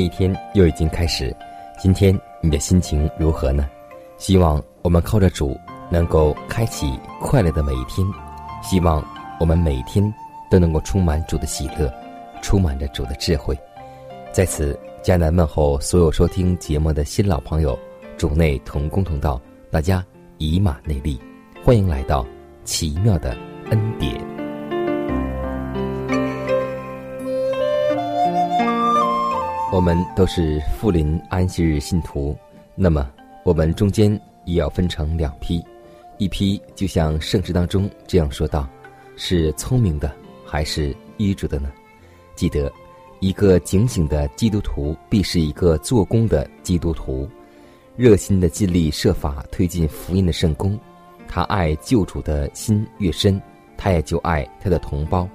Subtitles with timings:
[0.00, 1.34] 一天又已经开始，
[1.78, 3.68] 今天你的心情如何呢？
[4.18, 5.56] 希望我们靠着主
[5.90, 8.06] 能够开启快乐的每一天，
[8.62, 9.02] 希望
[9.38, 10.12] 我们每天
[10.50, 11.92] 都能够充满主的喜乐，
[12.42, 13.58] 充满着主的智慧。
[14.32, 17.78] 在此，迦南问候所有收听节目的新老朋友，
[18.16, 19.40] 主内同工同道，
[19.70, 20.04] 大家
[20.38, 21.20] 以马内利，
[21.64, 22.24] 欢迎来到
[22.64, 23.36] 奇妙的
[23.70, 24.29] 恩典。
[29.72, 32.36] 我们都是富林安息日信徒，
[32.74, 33.08] 那么
[33.44, 35.64] 我们中间也要分成两批，
[36.18, 38.68] 一批就像圣旨当中这样说道：
[39.14, 40.12] 是聪明的
[40.44, 41.70] 还是愚拙的呢？
[42.34, 42.70] 记得，
[43.20, 47.28] 一个警醒的基督徒必是一个做工的基督徒，
[47.96, 50.76] 热心的尽力设法推进福音的圣功。
[51.28, 53.40] 他爱救主的心越深，
[53.76, 55.28] 他也就爱他的同胞。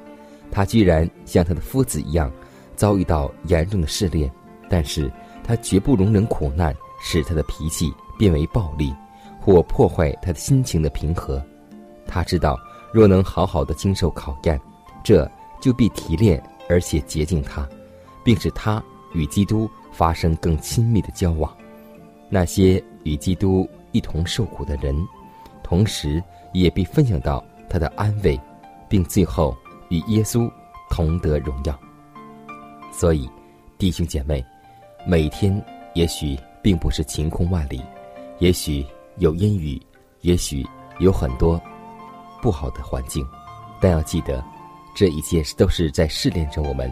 [0.52, 2.30] 他居然像他的夫子一样。
[2.75, 4.31] 遭遇到严重的试炼，
[4.69, 5.12] 但是
[5.44, 8.94] 他绝不容忍苦难使他的脾气变为暴力，
[9.41, 11.44] 或破坏他的心情的平和。
[12.08, 12.58] 他知道，
[12.94, 14.59] 若能好好的经受考验，
[15.03, 17.68] 这就必提炼而且洁净他，
[18.24, 18.84] 并使他
[19.14, 21.52] 与基督发生更亲密的交往。
[22.30, 24.96] 那些与基督一同受苦的人，
[25.64, 26.22] 同时
[26.53, 28.40] 也必分享到他的安慰，
[28.90, 29.56] 并最后
[29.90, 30.50] 与耶稣
[30.90, 31.80] 同得荣耀。
[32.98, 33.30] 所以，
[33.78, 34.42] 弟兄姐妹，
[35.06, 35.62] 每天
[35.96, 37.82] 也许并不是晴空万里，
[38.40, 38.86] 也许
[39.18, 39.78] 有阴雨，
[40.22, 40.66] 也许
[41.00, 41.62] 有很多
[42.42, 43.28] 不好的环境，
[43.82, 44.42] 但要记得，
[44.96, 46.90] 这一切都是在试炼着我们。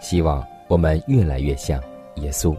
[0.00, 1.80] 希望我们越来越像
[2.16, 2.56] 耶稣，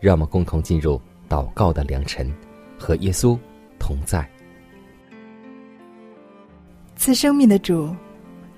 [0.00, 0.98] 让我们共同进入
[1.28, 2.34] 祷告的良辰，
[2.78, 3.38] 和耶稣
[3.78, 4.26] 同在。
[6.96, 7.94] 赐生命的主，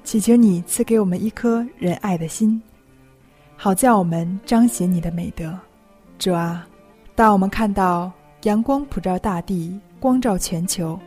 [0.04, 2.62] 祈求你赐给我们一颗仁爱的心。
[3.58, 5.58] 好叫我们彰显你的美德，
[6.18, 6.66] 主啊！
[7.14, 8.12] 当我们看到
[8.42, 10.98] 阳光普照大地，光照全球，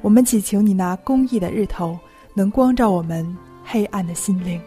[0.00, 1.96] 我们祈求你那公义的日头
[2.32, 4.58] 能光照我们黑暗的心灵，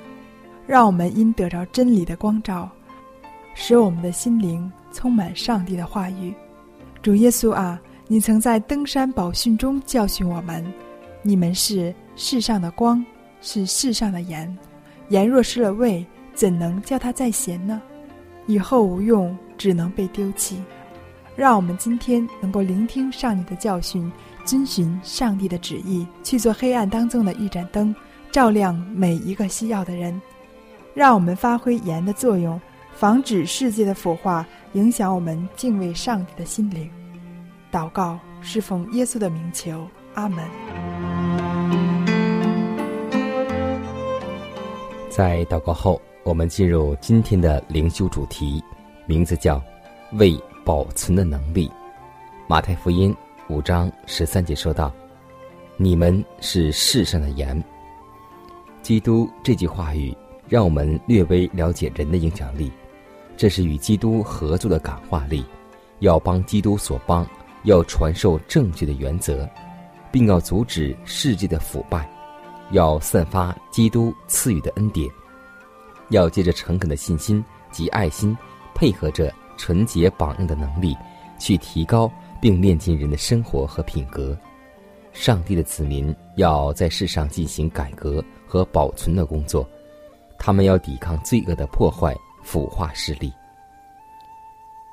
[0.67, 2.69] 让我们因得着真理的光照，
[3.55, 6.31] 使我们的心灵充满上帝的话语。
[7.01, 10.63] 主耶稣啊，你曾在登山宝训中教训我们：
[11.23, 13.03] 你们是世上的光，
[13.41, 14.55] 是世上的盐，
[15.09, 16.05] 盐若失了味。
[16.33, 17.81] 怎能叫它再咸呢？
[18.47, 20.61] 以后无用，只能被丢弃。
[21.35, 24.11] 让我们今天能够聆听上帝的教训，
[24.43, 27.95] 遵循上帝的旨意，去做黑暗当中的一盏灯，
[28.31, 30.19] 照亮每一个需要的人。
[30.93, 32.59] 让我们发挥盐的作用，
[32.93, 36.89] 防止世界的腐化影响我们敬畏上帝的心灵。
[37.71, 40.43] 祷告，侍奉耶稣的名求，阿门。
[45.09, 46.01] 在祷告后。
[46.23, 48.63] 我们进入今天的灵修主题，
[49.07, 49.59] 名字叫
[50.13, 51.69] “为保存的能力”。
[52.45, 53.15] 马太福音
[53.47, 54.93] 五章十三节说道
[55.77, 57.61] ：“你们是世上的盐。”
[58.83, 60.15] 基督这句话语
[60.47, 62.71] 让我们略微了解人的影响力，
[63.35, 65.43] 这是与基督合作的感化力，
[65.99, 67.27] 要帮基督所帮，
[67.63, 69.49] 要传授正确的原则，
[70.11, 72.07] 并要阻止世界的腐败，
[72.69, 75.09] 要散发基督赐予的恩典。
[76.11, 78.37] 要借着诚恳的信心及爱心，
[78.75, 80.95] 配合着纯洁榜样的能力，
[81.39, 84.37] 去提高并炼进人的生活和品格。
[85.13, 89.67] 上帝的子民要在世上进行改革和保存的工作，
[90.37, 93.33] 他们要抵抗罪恶的破坏、腐化势力。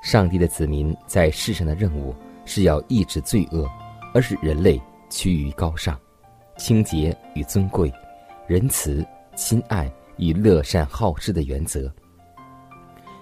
[0.03, 2.15] 上帝的子民在世上的任务
[2.45, 3.69] 是要抑制罪恶，
[4.15, 4.81] 而使人类
[5.11, 5.99] 趋于高尚、
[6.57, 7.93] 清洁与尊贵、
[8.47, 9.07] 仁慈、
[9.37, 11.93] 亲爱与乐善好施的原则。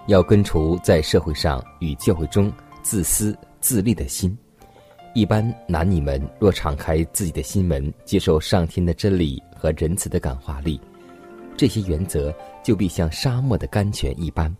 [0.07, 2.53] 要根除在社会上与教会中
[2.83, 4.37] 自私自利的心。
[5.15, 10.81] 一般男女们若敞开自己的心门，接受上天的真理和仁慈的感化力，
[11.57, 14.55] 这些原则就必像沙漠的甘泉一般。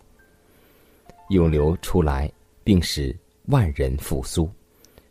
[1.29, 2.31] 涌流出来，
[2.63, 4.49] 并使万人复苏，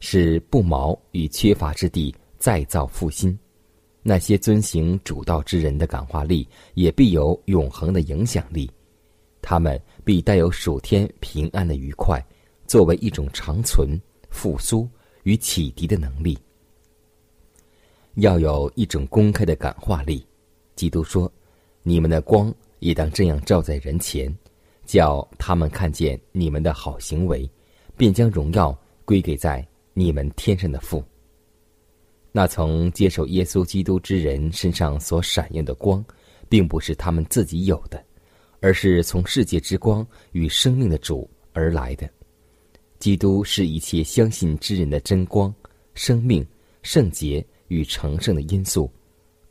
[0.01, 3.39] 使不毛与缺乏之地再造复兴。
[4.09, 8.71] 那些遵行主道之人的感化力，也必有永恒的影响力。
[9.43, 12.25] 他们必带有属天平安的愉快，
[12.69, 14.01] 作为一种长存、
[14.31, 14.89] 复苏
[15.25, 16.39] 与启迪的能力。
[18.15, 20.25] 要有一种公开的感化力。
[20.77, 21.31] 基督说
[21.83, 24.33] ：“你们的光也当这样照在人前。”
[24.87, 27.51] 叫他们看见你们的好行为，
[27.97, 28.73] 便将荣耀
[29.05, 31.03] 归给在你们天上的父。
[32.37, 36.05] 那从接受耶稣基督之人身上所闪耀的光，
[36.51, 38.05] 并不是他们自己有的，
[38.61, 42.07] 而是从世界之光与生命的主而来的。
[42.99, 45.51] 基督是一切相信之人的真光、
[45.95, 46.47] 生命、
[46.83, 48.93] 圣洁与成圣的因素，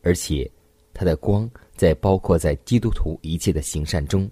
[0.03, 0.47] 而且
[0.93, 4.29] 他的光在包括在基督徒一切的行善中。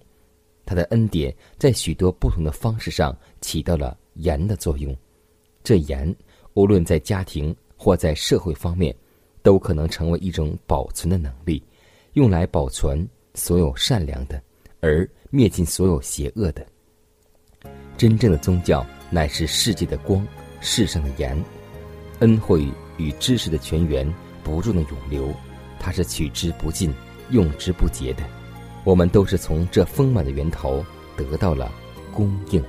[0.64, 4.96] 他的恩典在许多不同的方式上起到了盐的作用，
[5.64, 6.16] 这盐
[6.54, 8.96] 无论在家庭或在社会方面，
[9.42, 11.62] 都可能成为一种保存的能力，
[12.14, 14.42] 用来保存所有善良的，
[14.80, 16.66] 而灭尽所有邪恶的。
[17.98, 20.26] 真正的宗教乃是世界的光，
[20.62, 21.38] 世上的盐，
[22.20, 22.66] 恩惠
[22.96, 24.10] 与知识的泉源
[24.46, 25.34] 不住的涌流，
[25.78, 26.94] 它是取之不尽、
[27.32, 28.24] 用之不竭的。
[28.86, 30.86] 我们都是从这丰满的源头
[31.18, 31.70] 得到了
[32.14, 32.64] 供应。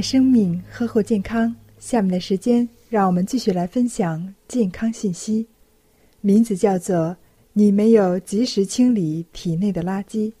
[0.00, 1.54] 生命，呵护健康。
[1.78, 5.46] 下面的时间，让我们继续来分享健康信息，
[6.20, 7.16] 名字叫做
[7.54, 10.32] “你没有及时清理体内的垃圾”。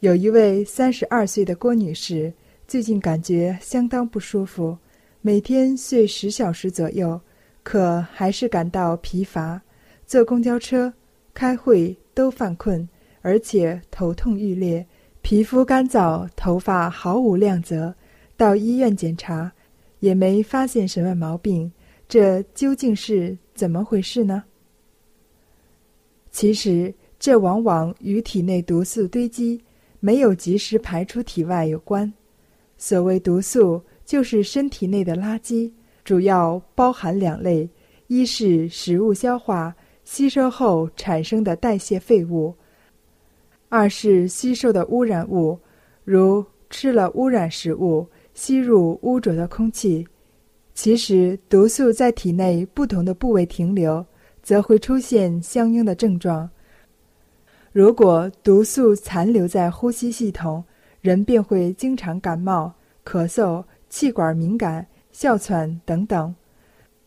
[0.00, 2.32] 有一位三十二岁的郭女士，
[2.66, 4.78] 最近感觉相当不舒服，
[5.20, 7.20] 每天睡十小时左右，
[7.62, 9.60] 可还是感到疲乏，
[10.06, 10.90] 坐公交车、
[11.34, 12.88] 开会都犯困，
[13.20, 14.86] 而且头痛欲裂，
[15.20, 17.94] 皮肤干燥，头发毫无亮泽。
[18.40, 19.52] 到医院检查，
[19.98, 21.70] 也没发现什么毛病，
[22.08, 24.42] 这究竟是怎么回事呢？
[26.30, 29.62] 其实，这往往与体内毒素堆积、
[29.98, 32.10] 没有及时排出体外有关。
[32.78, 35.70] 所谓毒素，就是身体内的垃圾，
[36.02, 37.68] 主要包含两类：
[38.06, 42.54] 一是食物消化吸收后产生的代谢废物；
[43.68, 45.58] 二是吸收的污染物，
[46.04, 48.08] 如吃了污染食物。
[48.40, 50.08] 吸入污浊的空气，
[50.72, 54.02] 其实毒素在体内不同的部位停留，
[54.42, 56.48] 则会出现相应的症状。
[57.70, 60.64] 如果毒素残留在呼吸系统，
[61.02, 62.72] 人便会经常感冒、
[63.04, 66.32] 咳嗽、气管敏感、哮喘等等；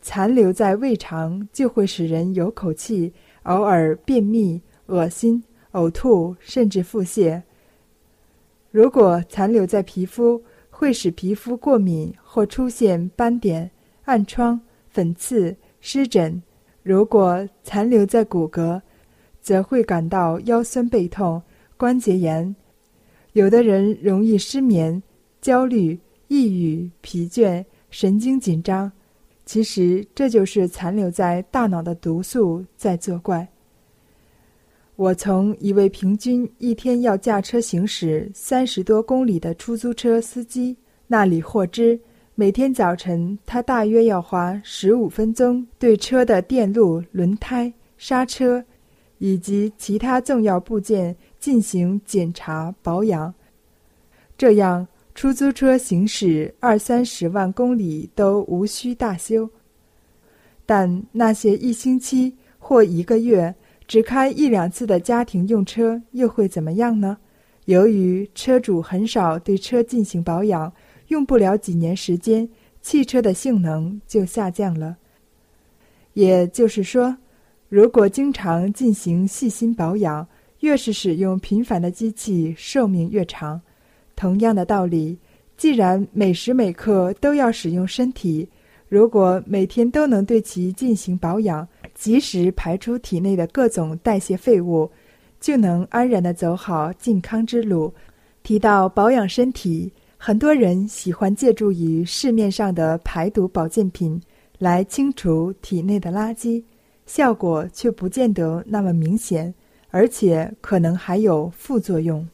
[0.04, 3.12] 残留在胃肠，就会使人有口气，
[3.42, 7.42] 偶尔便秘、恶心、呕吐，甚至腹泻。
[8.70, 10.44] 如果残留在皮肤，
[10.84, 13.72] 会使皮肤过敏或出现斑点、
[14.04, 14.60] 暗疮、
[14.90, 16.42] 粉刺、湿疹；
[16.82, 18.82] 如果残留在骨骼，
[19.40, 21.42] 则会感到腰酸背痛、
[21.78, 22.54] 关节炎。
[23.32, 25.02] 有的人容易失眠、
[25.40, 25.98] 焦虑、
[26.28, 28.92] 抑郁、疲倦、神经紧张。
[29.46, 33.48] 其实这就是残留在大脑的毒素在作怪。
[34.96, 42.00] 我从一位平均一天要驾车行驶三十多公里的出租车司机那里获知，
[42.36, 48.64] 每天早晨他大约要花十五分钟对车的电路、轮胎、刹车
[49.18, 53.34] 以及其他重要部件进行检查保养。
[54.38, 59.50] 这样，出租车行驶二三十万公里都无需大修。
[60.68, 63.54] 但那些一星期或一个月，
[63.94, 67.16] 只开一两次的家庭用车又会怎么样呢？
[67.66, 70.74] 由于车主很少对车进行保养，
[71.10, 72.50] 用不了几年时间，
[72.82, 74.98] 汽车的性能就下降了。
[76.14, 77.16] 也就是说，
[77.70, 80.28] 如果经常进行细心保养，
[80.62, 83.62] 越是使用频繁的机器，寿命越长。
[84.16, 85.20] 同样的道理，
[85.56, 88.50] 既然每时每刻都要使用身体，
[88.90, 94.90] 如果每天都能对其进行保养，及时排出体内的各种代谢废物，
[95.40, 97.94] 就能安然的走好健康之路。
[98.42, 104.22] 提到保养身体，很多人喜欢借助于市面上的排毒保健品
[104.58, 106.64] 来清除体内的垃圾，
[107.06, 109.54] 效果却不见得那么明显，
[109.90, 112.28] 而且可能还有副作用。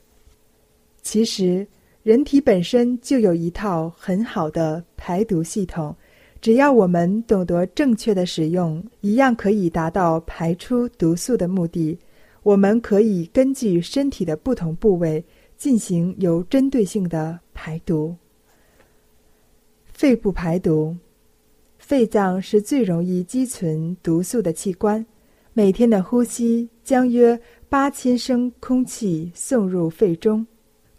[1.01, 1.67] 其实，
[2.03, 5.95] 人体本身就有一套很好的排毒系统。
[6.41, 11.97] 只要我们懂得正确的使用，一样可以达到排出毒素的目的。
[12.43, 15.23] 我们可以根据身体的不同部位
[15.57, 18.15] 进行有针对性的排毒。
[19.85, 20.95] 肺部排毒，
[21.77, 25.05] 肺脏是最容易积存毒素的器官。
[25.51, 30.47] 每天的呼吸将约八千升空气送入肺中，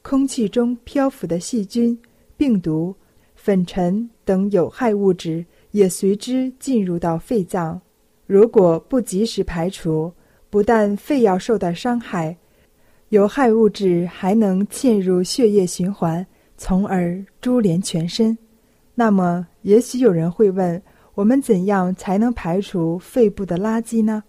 [0.02, 1.98] 空气中漂浮的细菌、
[2.36, 2.94] 病毒。
[3.42, 7.80] 粉尘等有害物质也随之进入到肺脏，
[8.28, 10.12] 如果不及时排除，
[10.48, 12.36] 不但肺要受到伤害，
[13.08, 16.24] 有害物质还能嵌入血液循环，
[16.56, 18.38] 从而株连全身。
[18.94, 20.80] 那么，也许有人会问：
[21.16, 24.22] 我们怎样才能排除肺部的垃圾呢？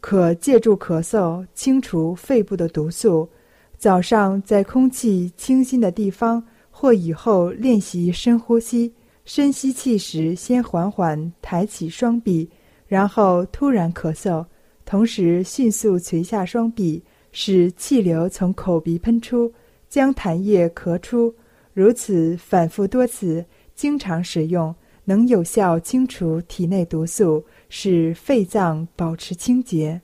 [0.00, 3.28] 可借助咳嗽清除肺部的毒素。
[3.76, 6.42] 早上在空气清新的地方。
[6.74, 8.94] 或以后练习深呼吸，
[9.24, 12.50] 深吸气时先缓缓抬起双臂，
[12.86, 14.44] 然后突然咳嗽，
[14.84, 19.52] 同时迅速垂下双臂，使气流从口鼻喷出，
[19.88, 21.34] 将痰液咳出。
[21.72, 24.74] 如此反复多次，经常使用，
[25.04, 30.00] 能有效清除体内毒素，使肺脏保持清洁。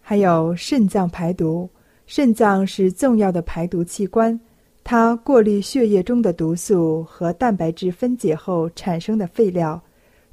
[0.00, 1.70] 还有肾脏排毒，
[2.06, 4.38] 肾脏是重要的排毒器官。
[4.84, 9.80] 它过滤血液中的毒素和蛋白质分解后产生的废料，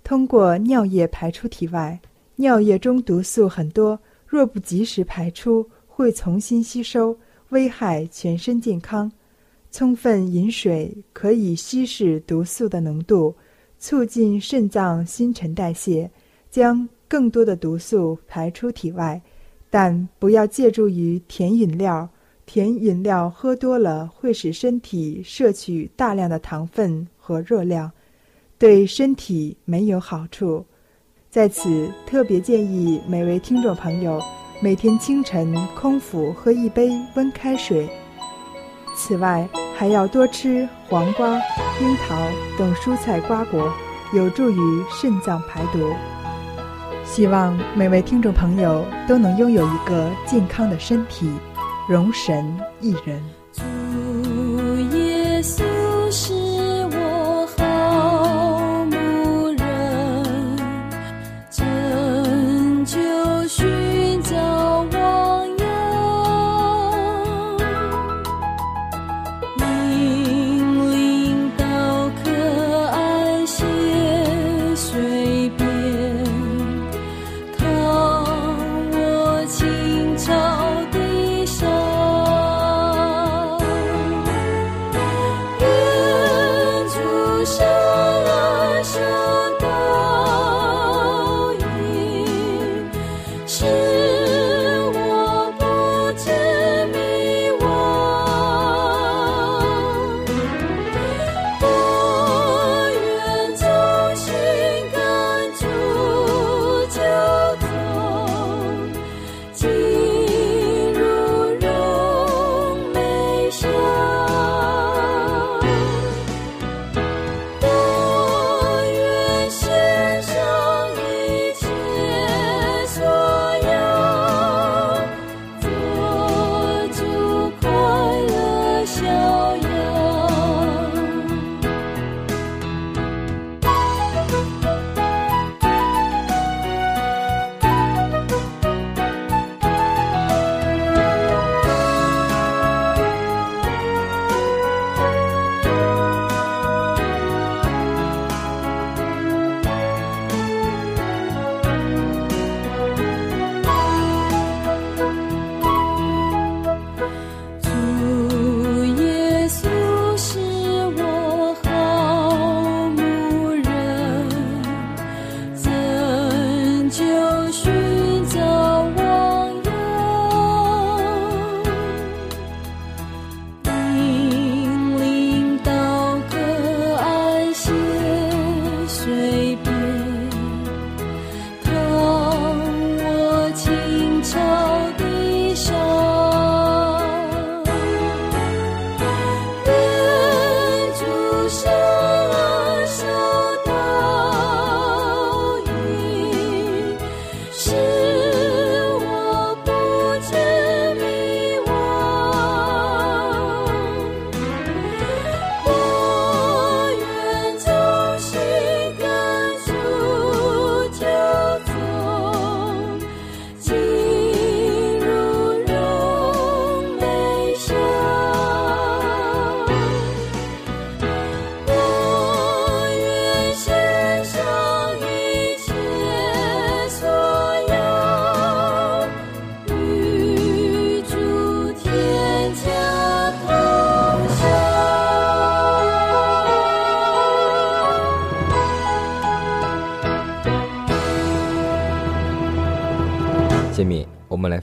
[0.03, 1.99] 通过尿液排出体外。
[2.35, 7.17] 尿液中毒素很多，若不及时排出，会重新吸收，
[7.49, 9.11] 危害全身健康。
[9.71, 13.35] 充分饮水可以稀释毒素的浓度，
[13.77, 16.09] 促进肾脏新陈代谢，
[16.49, 19.21] 将更多的毒素排出体外。
[19.69, 22.09] 但不要借助于甜饮料，
[22.51, 27.91] 甜饮料喝多了会使身体摄取大量的糖分和热量，
[28.57, 30.65] 对身体没有好处。
[31.29, 34.19] 在此特别建议每位听众朋友，
[34.63, 37.87] 每天清晨空腹喝一杯温开水。
[38.95, 42.19] 此外，还要多吃黄瓜、樱桃
[42.57, 43.71] 等蔬菜瓜果，
[44.11, 45.87] 有助于肾脏排毒。
[47.05, 51.31] 希望每位听众朋友都能拥有一个健康的身体，
[51.89, 53.38] 容神一人。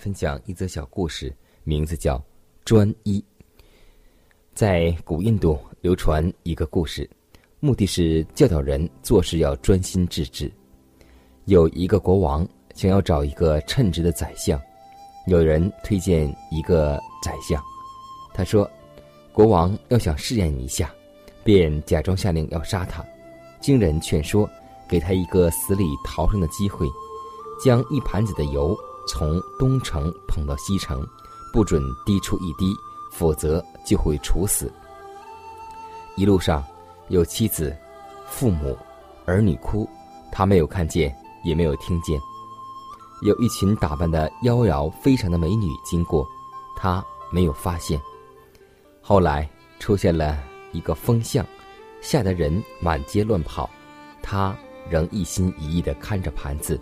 [0.07, 2.17] 分享一则小故事，名字叫
[2.65, 3.19] 《专一》。
[4.55, 7.11] 在古印度流传一个故事，
[7.59, 10.49] 目的是教导人做事要专心致志。
[11.47, 14.63] 有一个国王想要找一个称职的宰相，
[15.27, 17.61] 有人推荐一个宰相，
[18.33, 18.71] 他说
[19.35, 20.95] ：“国王要想试验一下，
[21.43, 23.05] 便假装下令要杀他。
[23.61, 24.49] 经人劝说，
[24.89, 26.87] 给他一个死里逃生的机会，
[27.61, 31.07] 将一盘子的油从东城捧到西城，
[31.53, 32.75] 不准滴出一滴，
[33.13, 34.73] 否则就会处死。
[36.17, 36.65] 一路上
[37.09, 37.75] 有妻子、
[38.27, 38.77] 父母、
[39.25, 39.89] 儿女哭，
[40.33, 41.15] 他没有看见，
[41.45, 42.21] 也没有听见。
[43.23, 46.27] 有一群打扮的妖娆非常的美女经过，
[46.77, 48.01] 他没有发现。
[49.01, 50.39] 后来出现了
[50.73, 51.47] 一个风向，
[52.01, 53.71] 吓得人满街乱跑，
[54.23, 54.55] 他
[54.91, 56.79] 仍一心一意地看着盘子。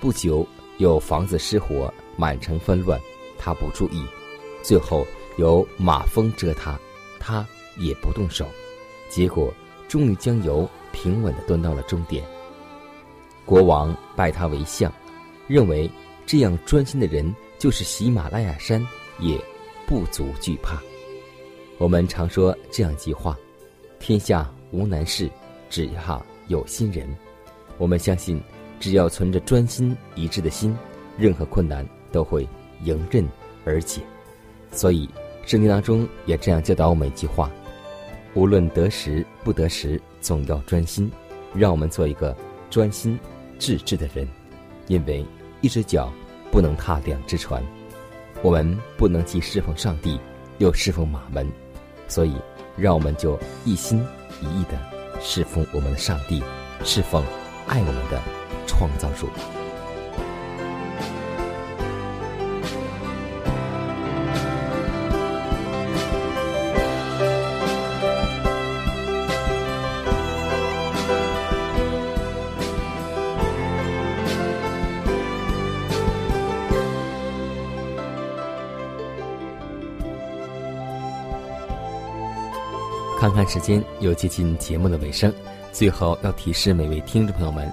[0.00, 0.46] 不久，
[0.78, 3.00] 有房子失火，满城纷乱，
[3.38, 4.04] 他不注意，
[4.62, 5.06] 最后
[5.36, 6.78] 有马蜂蛰他，
[7.18, 8.46] 他也不动手，
[9.08, 9.52] 结果
[9.88, 12.24] 终于将油平稳地端到了终点。
[13.44, 14.92] 国王拜他为相，
[15.46, 15.90] 认为
[16.26, 18.84] 这样专心的人，就是喜马拉雅山
[19.18, 19.38] 也
[19.86, 20.80] 不足惧怕。
[21.78, 23.36] 我们常说这样一句话
[24.00, 25.28] ：“天下无难事，
[25.68, 27.06] 只要有心人。”
[27.76, 28.40] 我们相信，
[28.80, 30.76] 只要存着专心一致的心，
[31.16, 32.46] 任何困难都会
[32.82, 33.26] 迎刃
[33.64, 34.02] 而解。
[34.72, 35.08] 所以，
[35.46, 37.50] 圣经当中也这样教导我们一句话
[38.34, 41.10] ：“无论得时不得时，总要专心。”
[41.54, 42.36] 让我们做一个
[42.68, 43.18] 专心
[43.60, 44.28] 致志的人，
[44.88, 45.24] 因为
[45.60, 46.12] 一只脚
[46.50, 47.62] 不能踏两只船。
[48.42, 50.18] 我们不能既侍奉上帝，
[50.58, 51.48] 又侍奉马门，
[52.08, 52.34] 所以，
[52.76, 54.04] 让我们就一心
[54.42, 54.76] 一意的
[55.20, 56.42] 侍奉我们的上帝，
[56.84, 57.24] 侍奉。
[57.66, 58.20] 爱我们的
[58.76, 59.28] 创造术。
[83.20, 85.32] 看看时间，又接近节目的尾声。
[85.72, 87.72] 最后要提示每位听众朋友们，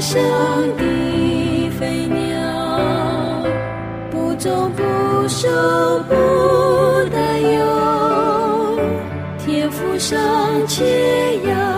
[0.00, 0.20] 上
[0.76, 3.44] 的飞鸟，
[4.10, 4.82] 不走不
[5.26, 5.48] 收
[6.08, 6.14] 不
[7.10, 8.78] 担忧，
[9.38, 10.16] 天赋尚
[10.66, 11.77] 且要。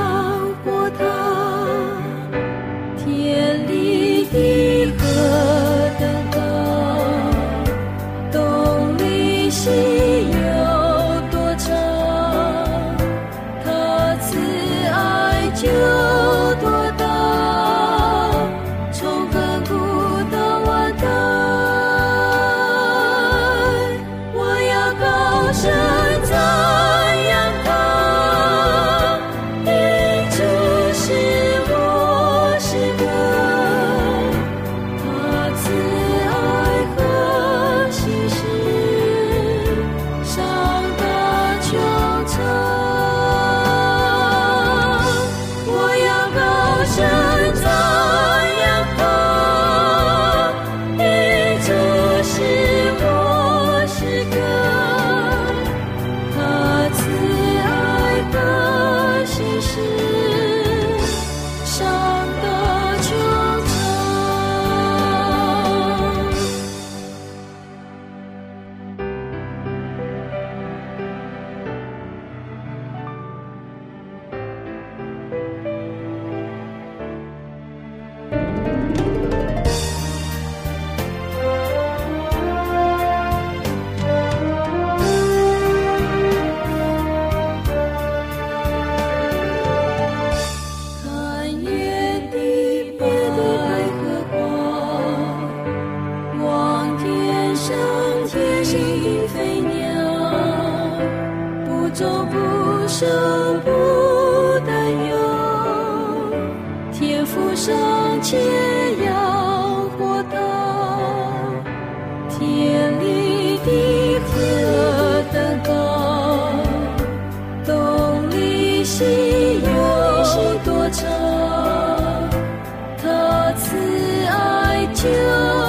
[125.03, 125.60] 就